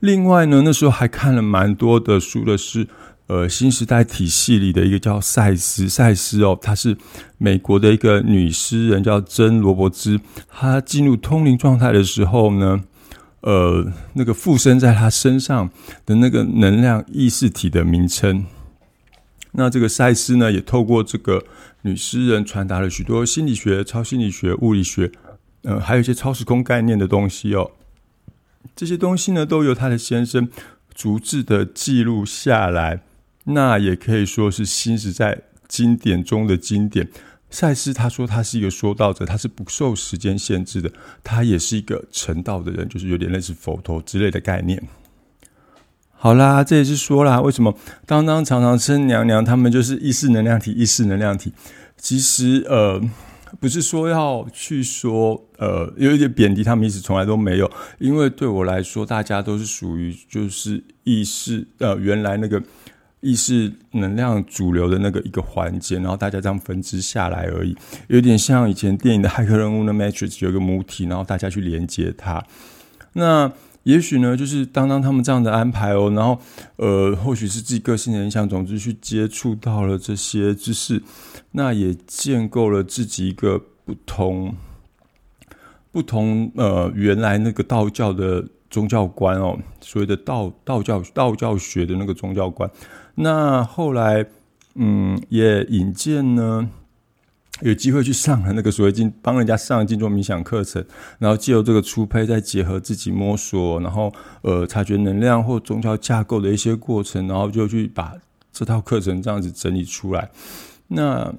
[0.00, 2.88] 另外呢，那时候还看了蛮多的书的是
[3.28, 6.96] 呃新时代体系里的一个叫赛斯赛斯哦，她是
[7.38, 10.20] 美国的一个女诗人，叫珍罗伯兹。
[10.48, 12.82] 她进入通灵状态的时候呢，
[13.42, 15.70] 呃，那个附身在她身上
[16.04, 18.44] 的那个能量意识体的名称。
[19.58, 21.44] 那这个赛斯呢，也透过这个
[21.82, 25.10] 女诗人传达了许多心理学、超心理学、物理学，
[25.62, 27.72] 呃，还有一些超时空概念的东西哦。
[28.76, 30.48] 这些东西呢，都由他的先生
[30.94, 33.02] 逐字的记录下来。
[33.46, 37.08] 那也可以说是新时代经典中的经典。
[37.50, 40.92] 赛斯他说他是一个说道者，他是不受时间限制的，
[41.24, 44.80] 他也是一个成道的人，就是有点类似佛陀之类的概念。
[46.20, 47.72] 好啦，这也是说啦，为什么
[48.04, 51.52] 当当常常称娘娘他们就是意识能量体，意识能量体。
[51.96, 53.00] 其实呃，
[53.60, 57.70] 不是说要去说呃有一点贬低他们意思，从来都没有。
[57.98, 62.60] 因为对我来说，大家都是属于就是意识呃原来那个
[63.20, 67.76] 意识能量主流的那个一个环节，然后大家这样分支下来而已，
[68.08, 72.44] 有点像以前电影的骇客任务的 Matrix 有一个母体，然后大家去连接它。
[73.12, 73.50] 那
[73.88, 76.38] 也许呢，就是当当他们这样的安排哦，然后
[76.76, 81.02] 呃，或许是自己个性的影响，总之去接触到了这些知识，
[81.52, 84.54] 那也建构了自己一个不同
[85.90, 92.70] 不同呃原来那个道教的宗教观哦，所谓的道道教道教学的那个宗教观，
[93.14, 94.26] 那后来
[94.74, 96.68] 嗯也引荐呢。
[97.60, 100.84] 有机会去上了那个所谓静，帮人家上静坐冥想课程，
[101.18, 108.14] 然后借由这个初胚，再结合自己摸索，然后呃察觉能量或宗教架构的一些过程，然后就去把
[108.52, 110.30] 这套课程这样子整理出来。
[110.88, 111.34] 那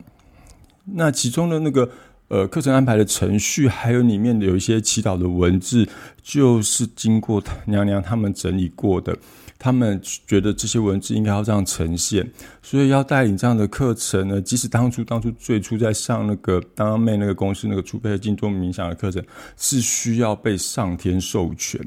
[0.84, 1.90] 那其中的那个
[2.28, 5.88] 呃课程安排的程序，还有里面有一些祈祷的文字，
[6.22, 9.18] 就是经过娘娘他们整理过的。
[9.60, 12.26] 他们觉得这些文字应该要这样呈现，
[12.64, 14.42] 所以要带领这样的课程呢。
[14.42, 19.22] 即使当初当初最初在上那个当当妹那个公司那个储备静坐冥想的课程，
[19.58, 21.80] 是需要被上天授权。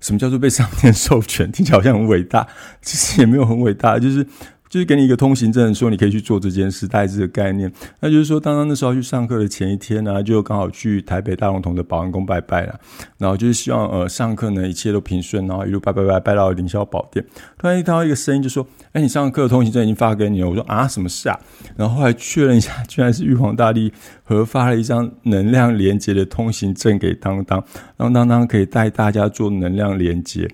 [0.00, 1.50] 什么叫做被上天授权？
[1.50, 2.46] 听起来好像很伟大，
[2.80, 4.24] 其实也没有很伟大，就是。
[4.68, 7.72] 就是给你一个通行证，说你可以去做这件事，带这个概念。
[8.00, 12.78] 那就是说，当当那时候去上课的前一天呢，就刚好去台北大龙峒的保安宫拜拜了。
[13.16, 17.24] 然后就是希望呃上课呢一切都平顺，然后一路拜拜拜拜到凌霄宝殿。
[17.56, 21.40] 突然听到一个声音，就说：“哎，你上课的通行证已经发给你了。”我说：“啊，什么事啊？”
[21.76, 27.64] 然后后来确认一下，居然是玉皇大帝核发了一张能量连接的通行证给当当，
[27.96, 30.46] 让当当可以带大家做能量连接。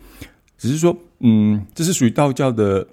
[0.56, 2.86] 只是说，嗯，这是属于道教的。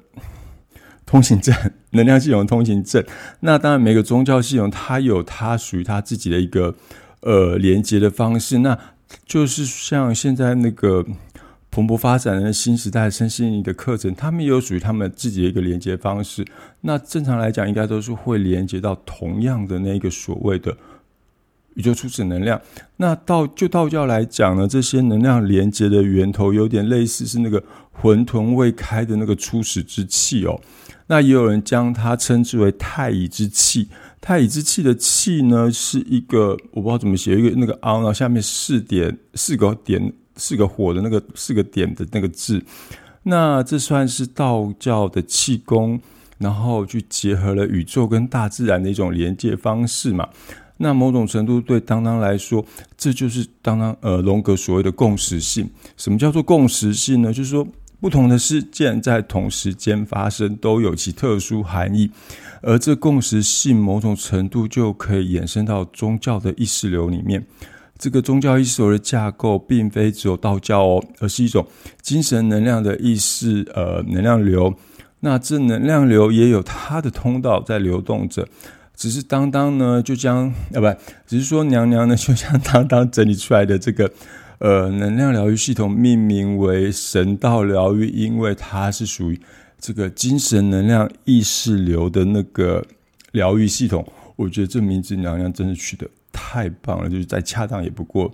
[1.11, 1.53] 通行证，
[1.89, 3.03] 能量系统通行证。
[3.41, 6.73] 那当然，每个宗教系统它有它属于它自己的一个
[7.19, 8.59] 呃连接的方式。
[8.59, 8.79] 那
[9.25, 11.05] 就是像现在那个
[11.69, 16.45] 蓬勃发展的新时代身心灵的课程，他们也有属于他们自己的一个连接方式。
[16.79, 20.77] 那正常来讲，应该都是会连接到同样的那个所谓的
[21.75, 22.59] 宇宙初始能量。
[22.97, 30.59] 那道就道教来讲呢，这些能量连接的源头有点类似是那个混沌未开的那个初始之气哦。
[31.07, 33.89] 那也有人将它称之为太乙之气。
[34.21, 42.63] 太乙之气的气呢，是一个我不知道怎么写，一个那个凹，然后下面四点四个点四个火的那个四个点的那个字。
[43.23, 45.99] 那这算是道教的气功，
[46.37, 50.29] 然后去结合了宇宙跟大自然的一种连接方式嘛。
[50.81, 52.65] 那某种程度对当当来说，
[52.97, 55.69] 这就是当当呃龙格所谓的共识性。
[55.95, 57.31] 什么叫做共识性呢？
[57.31, 57.65] 就是说。
[58.01, 62.09] 不同的事件在同时间发生，都有其特殊含义，
[62.63, 67.45] 而这共识性某种程度就可以延伸到宗教的意识流里面。
[67.99, 71.63] 这个宗教意识流的架构，并非只有道教哦，而是一种
[72.01, 74.73] 精神能量的意识呃能量流。
[75.19, 78.47] 那这能量流也有它的通道在流动着，
[79.01, 84.11] 只是当当呢，就将啊不，只是说娘娘呢， 就将当当整理出来的这个。
[84.59, 89.41] 呃，能量疗愈系统命名为神道疗愈，因为它是属于
[89.79, 92.85] 这个精神能量意识流的那个
[93.31, 94.05] 疗愈系统。
[94.35, 98.31] 我觉得这名字娘娘真的取得太棒了，就是再恰当也不过。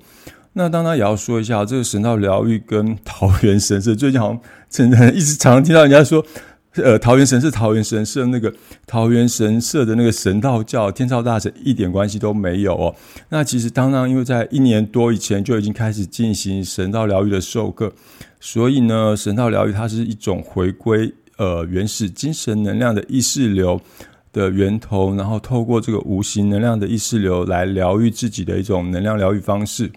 [0.52, 6.26] 那当当也要说一下，这个神道疗愈跟桃园神社最近好像真的一直常听到人家说。
[6.84, 8.54] 呃，桃园神社，桃园神社那个
[8.86, 12.96] 桃园神社的那个神道教天照大神一点关系都没有哦。
[13.30, 17.92] 那其实当当因为在一年多以前就已经开始进行神道疗愈的授课，
[18.40, 23.80] 所以呢，神道疗愈它是一种回归呃原始精神能量的意识流
[24.32, 29.92] 的源头，然后透过这个无形能量的意识流来疗愈自己的一种能量疗愈方式。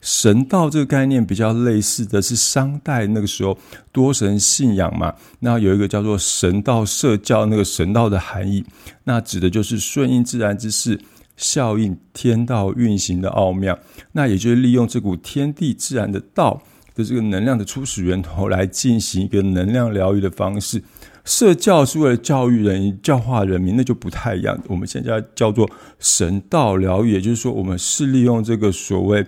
[0.00, 3.58] 神道这个概念比较类似的是商代那个时候
[3.92, 8.64] 多神信仰嘛，那有一个叫做神道社教，那个神道的含义，
[9.04, 10.98] 那指的就是顺应自然之势，
[11.36, 13.78] 效应天道运行的奥妙，
[14.12, 16.62] 那也就是利用这股天地自然的道
[16.94, 20.82] 的这个能量的初始源头来进行一个能量疗愈的方式。
[21.26, 24.58] 社教是为了教育人、教化人民，那就不太一样。
[24.66, 29.26] 我们现在叫做神道疗愈，也就是说，我们是利用这个所谓。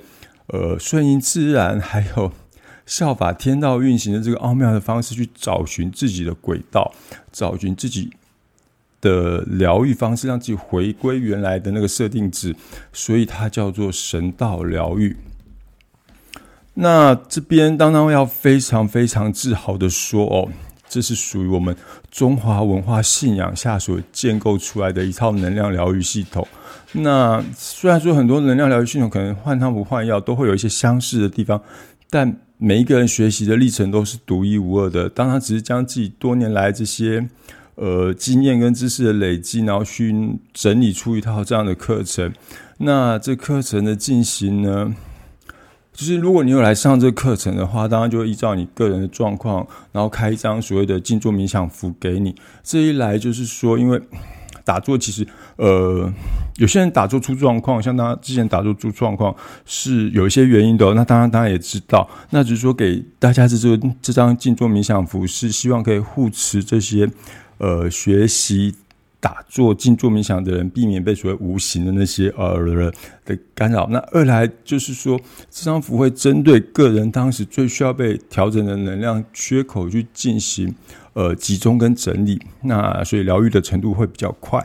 [0.48, 2.32] 呃，顺应自然，还有
[2.86, 6.92] 效法天道运行的这个奥妙的方式去找寻自己的轨道，
[7.32, 8.10] 找寻自己
[9.00, 12.54] 的疗愈方式，让自己回归原来的那个设定值，
[12.92, 15.16] 所以它叫做神道疗愈。
[16.74, 20.48] 那这边当当要非常非常自豪的说哦。
[20.88, 21.74] 这是属于我们
[22.10, 26.46] 中华文化信仰下所建构出来的一套能量疗愈系统。
[26.92, 31.60] 那虽然说很多能量疗愈系统可能换汤不换药，都会有一些相似的地方，
[32.10, 35.08] 但每一个人学习的历程都是独一无二的。
[35.08, 37.26] 当他只是将自己多年来这些
[37.76, 42.32] 呃经验跟知识的累积，然后去整理出一套这样的课程，
[42.78, 44.94] 那这课程的进行呢？
[45.94, 52.34] 就是如果你有来上这个课程的话，当然就会依照你个人的状况，然后开一张所谓的静坐冥想符给你。
[52.62, 54.00] 这一来就是说，因为
[54.64, 55.26] 打坐其实，
[55.62, 56.12] 呃，
[56.56, 60.92] 有些人打坐出状况，像他之前打坐出状况是有一些原因的。
[60.94, 67.08] 那当然，当然也知道，那只是说给大家这这这张静坐冥想符是希望可以护持这些
[67.58, 68.74] 呃学习。
[69.22, 72.58] 打坐、静坐、冥想的人，避免被所谓无形的那些呃
[73.24, 73.86] 的干扰。
[73.90, 75.16] 那二来就是说，
[75.48, 80.74] 这张符会针对个人当时最需要被调整的能量缺口去进行
[81.12, 82.42] 呃集中跟整理。
[82.62, 84.60] 那所以疗愈的程度会比较快。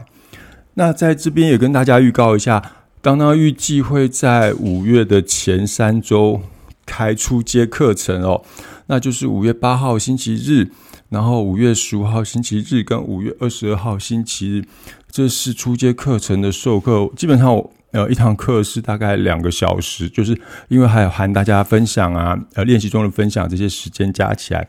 [0.77, 2.61] 那在这边也跟大家预告一下，
[3.01, 6.39] 当当预计会在五月的前三周
[6.85, 8.43] 开出阶课程哦，
[8.85, 10.69] 那就是五月八号星期日。
[11.09, 14.65] 然后五月十五号星期日跟五月二十二号星期日，
[15.09, 17.09] 这是初阶课程的授课。
[17.15, 20.37] 基本上，我呃一堂课是大概两个小时，就是
[20.67, 24.67] 因为还有含大家分享啊，呃练习中的分享这些时间加起来。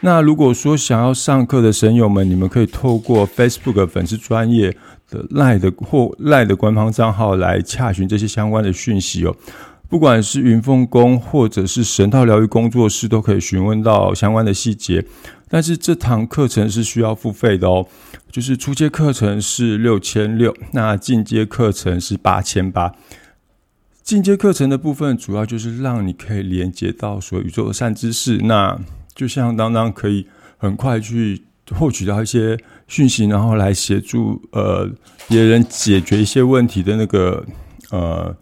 [0.00, 4.76] 那如果说想要上课的神友们，你们可以透过 Facebook 粉丝专业
[5.10, 9.34] 的赖的或赖的官方账号来洽询这些相关的讯息哦。
[9.88, 15.04] 不管是云凤宫或者是神道疗愈工作室，都可以询问到相关的细节。
[15.48, 17.86] 但是这堂课程是需要付费的哦，
[18.30, 22.92] 就是初阶课程是六千六，那进阶课程是八千八。
[24.02, 28.78] 进阶课程的部分主要就是让你可以连接到所宇宙的善知识，那
[29.14, 30.26] 就像当当可以
[30.58, 31.42] 很快去
[31.74, 34.90] 获取到一些讯息，然后来协助呃
[35.28, 37.46] 别人解决一些问题的那个
[37.90, 38.34] 呃。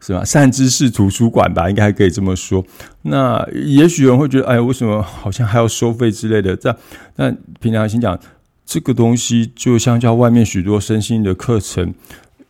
[0.00, 0.22] 什么？
[0.22, 2.62] 善知识图书馆吧，应该还可以这么说。
[3.04, 6.54] 那也许有人会觉得，哎，为什么好像还要收费之类的？
[6.54, 6.78] 这样，
[7.16, 8.20] 但平常心讲，
[8.66, 11.94] 这个东西就相较外面许多身心的课程，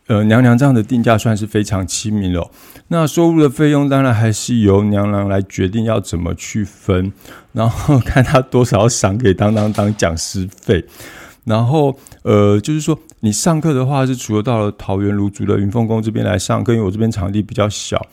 [0.07, 2.51] 呃，娘娘这样的定价算是非常亲民了。
[2.89, 7.13] 那收入的费用当然还是由娘娘来决定要怎么去分，
[7.53, 10.83] 然后看他多少赏给当当当讲师费。
[11.45, 18.03] 然后，呃，就是说，你上课的话，是除了到了桃园卢竹的云凤宫这边来上课，因为我这边场地比较小，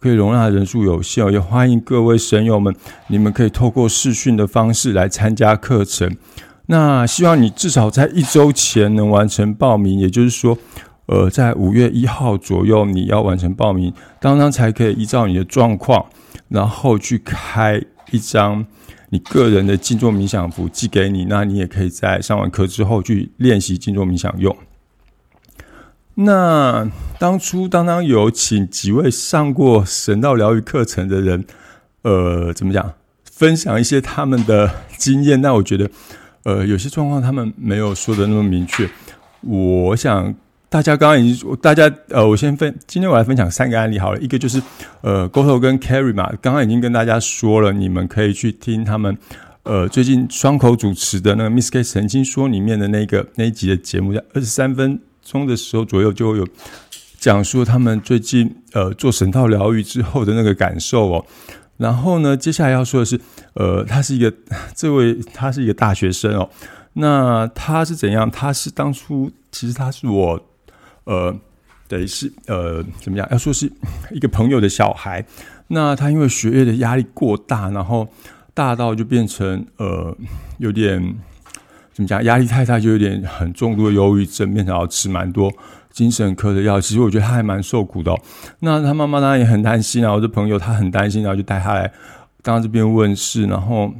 [0.00, 2.74] 可以容纳人数有限，也欢迎各位神友们，
[3.08, 6.16] 你们可以透过视讯的方式来参加课程。
[6.66, 10.56] 那希望你至少在一周前能完成报名，也就是说，
[11.06, 16.06] 呃，在五月一号左右你要完成报名，当当才可以依照你的状况，
[16.48, 18.64] 然后去开一张。
[19.10, 24.56] 你个人的静坐冥想符寄给你，那你也可以在上完课之后去练习静坐冥想用。
[26.14, 31.44] 那当初当当有请几位上过神道疗愈课程的人，
[32.02, 32.94] 呃，怎么讲，
[33.24, 35.40] 分享一些他们的经验。
[35.40, 35.90] 那我觉得，
[36.44, 38.88] 呃，有些状况他们没有说的那么明确。
[39.42, 40.34] 我想。
[40.70, 44.20] 大家刚刚已经，大家呃，我先分，今天我来分享三个案例好了。
[44.20, 44.62] 一个就是
[45.00, 49.16] 呃，GoTo 跟 Carry 嘛，刚刚已经跟大家说了，你们可以去听他们
[49.62, 56.46] 呃最近双口主持的那个 Miss K 曾经说里面的那个那一集的节目，在二十三分钟的时候左右就有
[57.18, 61.24] 讲述他们最近呃做神道疗愈之后的那个感受哦。
[61.78, 63.18] 然后呢，接下来要说的是，
[63.54, 64.30] 呃，他是一个
[64.74, 66.50] 这位他是一个大学生哦，
[66.92, 68.30] 那他是怎样？
[68.30, 70.44] 他是当初其实他是我。
[71.08, 71.34] 呃，
[71.88, 73.26] 等于是呃，怎么样？
[73.30, 73.72] 要说是
[74.10, 75.24] 一个朋友的小孩，
[75.68, 78.06] 那他因为学业的压力过大，然后
[78.52, 80.14] 大到就变成呃，
[80.58, 81.02] 有点
[81.94, 82.22] 怎么讲？
[82.24, 85.50] 压力太大，就有点很重度的忧郁症，变成要吃蛮多
[85.90, 86.78] 精神科的药。
[86.78, 88.14] 其实我觉得他还蛮受苦的。
[88.60, 91.90] 那他妈妈当然也很担心啊，我的朋友他很担心，然后就带他来
[92.42, 93.46] 刚这边问事。
[93.46, 93.94] 然后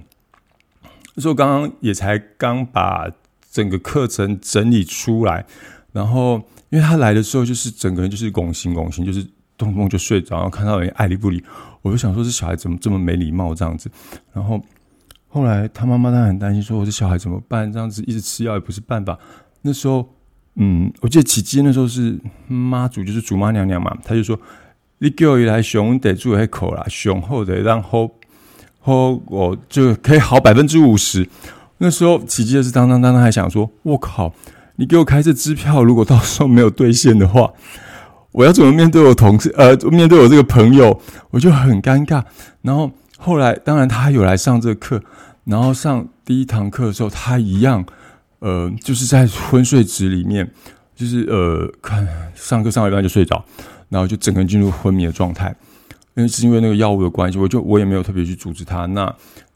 [1.17, 3.11] 说刚刚也才刚把
[3.51, 5.47] 整个课程整理出来，
[5.93, 6.43] 然后。
[6.71, 11.43] 因为他来的时候，就是整个人就是拱形拱形，就是动不动就睡着，然后看到人爱理不理，
[11.83, 13.91] 我就想说这小孩怎么这么没礼貌这样子。
[14.33, 14.61] 然后
[15.29, 17.73] 后来他妈妈她很担心，说我这小孩怎么办？
[17.73, 19.19] 这样子一直吃药也不是办法。
[19.63, 20.09] 那时候，
[20.57, 24.39] 嗯，我记得起基那时候是妈祖，就是祖妈娘娘嘛，他就说
[24.99, 28.15] 你叫一来熊得住一口啦，熊后得让后
[28.81, 31.29] 或我就可以好百分之五十。
[31.79, 34.35] 那时候奇迹的是，当当当当还想说：“我靠，
[34.81, 37.53] 你给我开这支票，如果到时候没有兑现的话，
[38.31, 39.53] 我要怎么面对我同事？
[39.57, 41.01] 呃，面对我这个朋友，
[41.31, 42.23] 我就很尴尬。”
[42.63, 45.03] 然后后来，当然他有来上这课，
[45.45, 47.85] 然后上第一堂课的时候，他一样，
[48.39, 50.49] 呃，就是在昏睡值里面，
[50.95, 52.07] 就是呃，看
[52.37, 53.45] 上课上一半就睡着，
[53.89, 55.53] 然后就整个人进入昏迷的状态。
[56.15, 58.87] 因为是因为那个药物的关系，我就我也没有特别去阻止他。
[58.87, 59.13] 那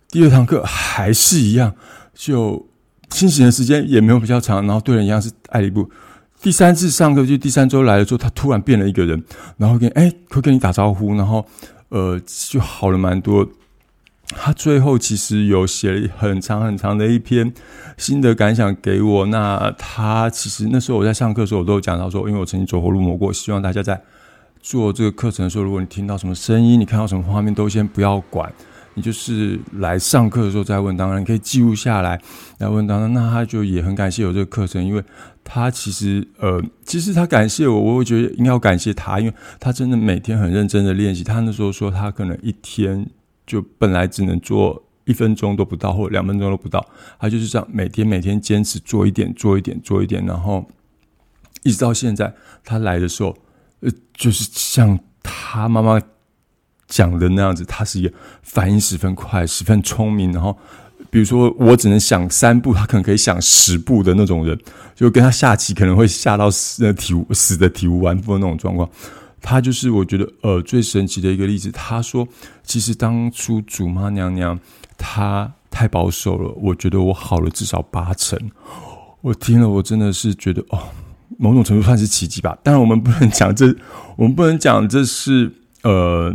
[0.08, 1.72] 第二堂课还是一样，
[2.12, 2.66] 就
[3.12, 5.88] 清醒的时间也没有比较长，然后对人一样是爱理不。
[6.40, 9.22] 第三次上课就第三周来了之后，他突然变了一个人，
[9.56, 11.46] 然后跟哎会跟你打招呼，然后
[11.90, 13.48] 呃就好了蛮多。
[14.34, 17.52] 他最后其实有写了很长很长的一篇
[17.96, 19.26] 心得感想给我。
[19.26, 24.02] 那他其实那时候我在上课的时候，我都有讲到说，因为我曾经走火入魔过，希望大家在。
[24.64, 28.48] 做这个课程的时候，如果你听到什么声音，你看到什么画面，都先不要管，
[28.95, 30.97] 你就是来上课的时候再问。
[30.97, 32.20] 当然，你可以记录下来
[32.59, 32.86] 来问。
[32.86, 35.03] 当然，那他就也很感谢有这个课程，因为
[35.43, 41.24] 他其实呃，其实他感谢我，我会觉得应该要感谢他，因为他真的每天很认真的练习。
[41.24, 43.09] 他那时候说，他可能一天
[43.47, 46.84] 就本来只能做一分钟都不到，或者两分钟都不到，
[47.18, 50.68] 他就是这样每天每天坚持做一点，做一点，做一点，然后
[51.62, 52.34] 一直到现在，
[52.64, 53.36] 他来的时候。
[53.84, 56.01] 呃，就是像他妈妈
[56.93, 58.12] 讲的那样子，他是一个
[58.43, 60.30] 反应十分快、十分聪明。
[60.30, 60.55] 然后，
[61.11, 64.59] 比如说我只能想三步，他可能可以想十步的那种人，
[64.95, 68.86] 就跟他下棋可能会下到死体无死的体无完肤的那种状况。
[69.40, 71.70] 他就是我觉得呃最神奇的一个例子。
[71.72, 72.28] 他说，
[72.62, 74.61] 其实当初祖妈娘娘
[74.99, 78.38] 她太保守了，我觉得我好了至少八成。
[79.22, 80.78] 我听了，我真的是觉得哦。
[81.38, 83.74] 某种程度算是奇迹吧，当然我们不能讲这，
[84.16, 85.51] 我们不能讲这是
[85.82, 86.32] 呃，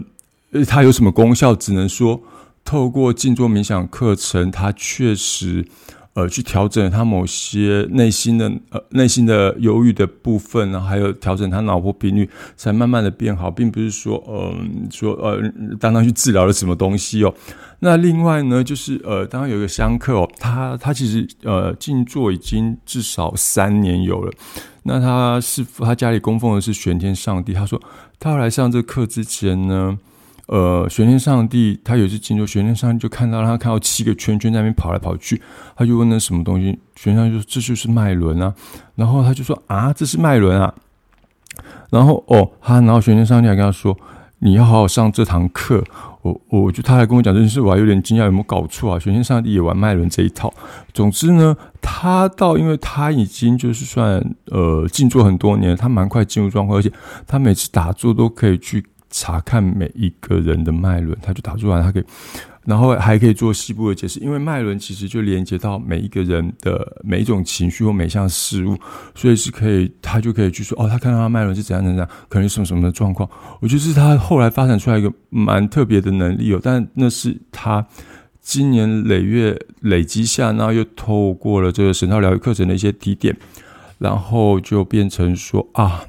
[0.51, 2.21] 呃它有什么功效，只能说
[2.63, 5.65] 透过静坐冥想课程，它确实
[6.13, 15.39] 呃去调整他某些内心的呃内心的忧郁的部分，然后还有调整他脑波频率，才慢慢的变好，并不是说嗯说呃
[15.79, 17.33] 当当去治疗了什么东西哦。
[17.79, 24.33] 那另外呢，就是呃，当然有一个香客哦，他他其实呃静坐已经至少三年有了。
[24.81, 27.53] 那他是他家里供奉的是玄天上帝。
[27.53, 27.79] 他说
[28.19, 29.95] 他要来上这课之前呢，
[30.47, 35.41] 呃，玄天上帝他有一次进入玄天上帝就看到他看到七个圈圈在那边跑来跑去，
[35.75, 38.53] 他就问那什么东西，玄天上帝说这就是脉轮啊。
[38.95, 40.73] 然后他就说啊，这是脉轮啊。
[41.89, 43.97] 然后哦，他然后玄天上帝还跟他说，
[44.39, 45.83] 你要好好上这堂课。
[46.23, 48.99] 我我就他还跟我讲这件事，我还有点惊讶，有没有搞错啊？
[48.99, 50.53] 玄天上帝也玩脉轮这一套。
[50.93, 56.91] 总之呢，他到因为他已经就是算呃静坐很多年，他蛮快进入状况，而且
[57.25, 62.03] 他每次打坐都可以去查看每一个人的脉轮，他就打坐完，他可以。
[62.65, 68.77] 然后还可以做细部的解释，因为脉轮其实就连接到每一个人的每一种情绪或每项事物，
[69.15, 73.29] 所以是可以，他就可以去说，哦，他看到他脉轮是怎样怎样，可能什么什么的状况。
[73.61, 77.87] 我觉得是他后来发展出来一个蛮特别的能力哦，但那是他
[78.41, 83.33] 今年累月累积下，然后又透过了这个神道疗愈课程的一些提点，
[83.97, 86.03] 然后就变成说啊，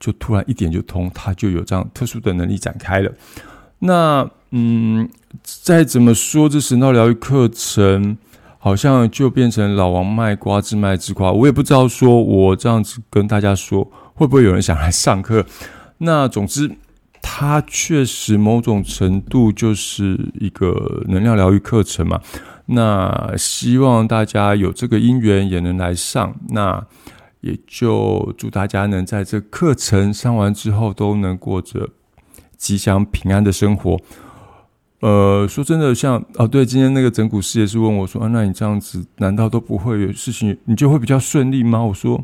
[0.00, 3.12] 就突然一点就通，他就有这样特殊的能力展开了。
[3.78, 4.28] 那。
[4.52, 5.08] 嗯，
[5.44, 8.18] 再怎么说，这神道疗愈课程
[8.58, 11.30] 好像就变成老王卖瓜自卖自夸。
[11.30, 15.46] 我也不知道，说我这样子跟大家说，会不会有人想来上课？
[15.98, 16.68] 那总之，
[17.22, 22.20] 它确实某种程度就是一个能量疗愈课程嘛。
[22.66, 26.34] 那希望大家有这个因缘也能来上。
[26.48, 26.84] 那
[27.40, 31.88] 也就祝大家能在这课程上完之后，都能过着
[32.56, 33.98] 吉祥平安的生活。
[35.00, 42.22] 呃，说真的，像哦，对，今天那个整蛊师也是问我说：“啊，那你这样子，难道都不会有事情，你就会比较顺利吗？”我说：“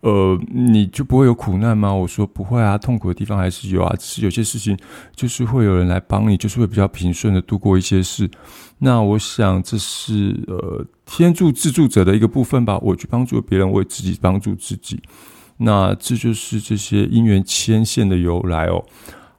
[0.00, 4.78] 呃，你就不会有苦难吗？”我说：“不会啊，痛苦的地方还是有啊，只是有些事情
[5.14, 8.30] 就是会有人来帮你，就是会比较平顺的度过一些事。
[8.78, 12.78] 那我想这是呃天助自助者的一个部分吧。
[12.78, 15.00] 我去帮助别人，我也自己帮助自己。
[15.56, 18.84] 那这就是这些因缘牵线的由来哦。”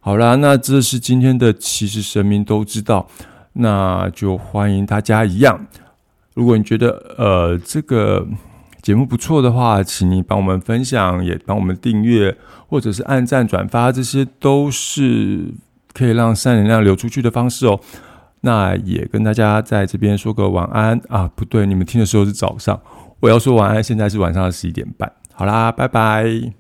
[0.02, 3.08] 好啦，那这是今天的，其实神明都知道，
[3.54, 5.68] 那就欢迎大家一样。
[6.34, 8.26] 如果你觉得呃这个
[8.90, 12.36] 节目不错的话，请你帮我们分享，也帮我们订阅，
[12.68, 15.54] 或者是按赞转发，这些都是
[15.94, 17.80] 可以让善能量流出去的方式哦。
[18.42, 22.82] 那也跟大家在这边说个晚安啊，不对，你们听的时候是早上，
[23.20, 25.12] 我要说晚安，现在是晚上的十一点半。
[25.34, 26.52] 好啦，拜拜。